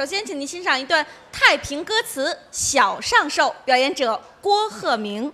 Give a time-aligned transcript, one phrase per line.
[0.00, 5.30] 首先，请您欣赏一段太平歌词《小上寿》，表演者郭鹤鸣。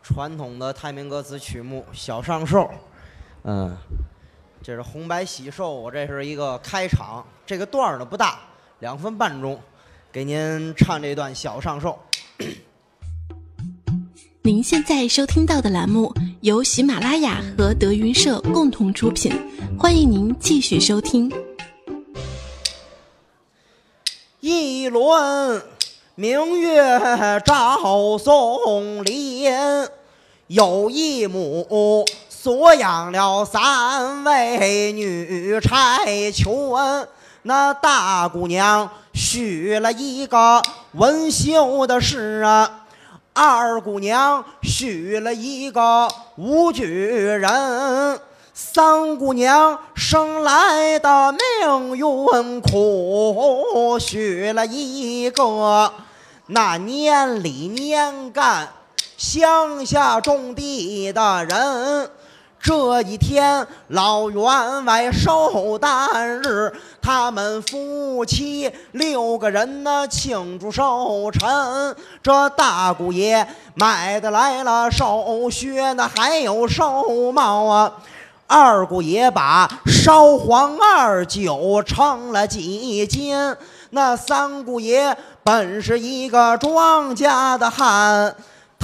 [0.00, 2.60] 传统的太平歌词曲目《小上寿》，
[3.42, 3.76] 嗯，
[4.62, 8.38] 这是红白喜寿，我这是一个开场，这个段儿呢不大，
[8.78, 9.60] 两分半钟，
[10.12, 11.98] 给您唱这段《小上寿》。
[14.42, 16.14] 您现在收听到的栏目
[16.46, 19.32] 由喜马拉雅和德云社共同出品，
[19.76, 21.28] 欢迎您继续收听。
[24.38, 25.60] 一轮
[26.14, 27.00] 明月
[27.44, 29.50] 照松林，
[30.46, 36.46] 有一母所养了三位女钗裙。
[37.42, 42.85] 那大姑娘许了一个文秀的事啊。
[43.38, 48.18] 二姑娘许了一个武举人，
[48.54, 55.92] 三姑娘生来的命运苦，许了一个
[56.46, 58.66] 那年里年干
[59.18, 62.10] 乡下种地的人。
[62.60, 66.08] 这一天，老员外寿诞
[66.42, 71.94] 日，他们夫妻六个人呢庆祝寿辰。
[72.22, 77.92] 这大姑爷买的来了寿靴，那还有寿帽啊。
[78.48, 83.36] 二姑爷把烧黄二酒称了几斤。
[83.90, 88.34] 那三姑爷本是一个庄稼的汉。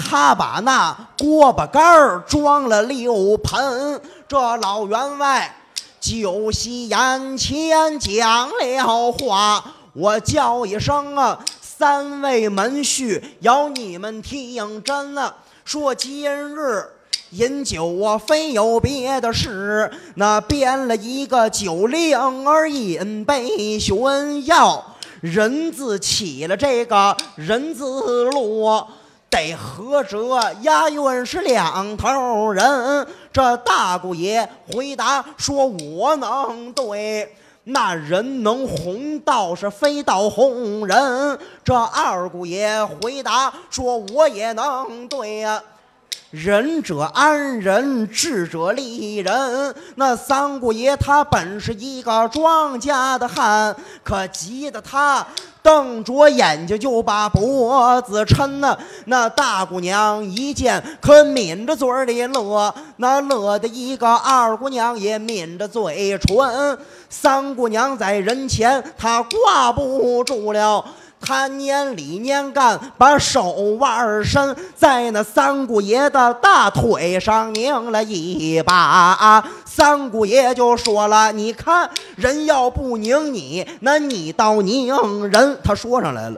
[0.04, 5.56] 他把那锅巴盖儿装了六盆，这老员外
[5.98, 9.64] 酒席眼前讲了话，
[9.94, 16.84] 我叫一声啊，三位门婿要你们听真啊，说今日
[17.30, 24.84] 饮酒啊，非有别的事，那编了一个酒令儿饮杯炫耀，
[25.22, 28.86] 人字起了这个人字落。
[29.32, 33.06] 得合辙，押运是两头人。
[33.32, 35.64] 这大姑爷回答说
[35.96, 37.34] ：“我能对，
[37.64, 45.62] 那人能红道是非到红人。”这二姑爷回答说：“我也能对呀。”
[46.32, 49.74] 仁者安人，智者利人。
[49.96, 55.26] 那三姑爷他本是一个庄稼的汉，可急得他
[55.62, 58.74] 瞪着眼睛就把脖子抻呐。
[59.04, 66.78] 那大姑娘一见，可抿着嘴里乐，那乐的一个二姑娘也抿着嘴唇。
[67.10, 70.82] 三姑娘在人前，她挂不住了。
[71.22, 78.74] 他年里年干，把手腕伸在那三姑爷的大腿上拧了一把。
[78.74, 84.94] 啊三姑爷就说了：“你看人要不拧你，那你倒拧
[85.30, 86.36] 人。”他说上来了。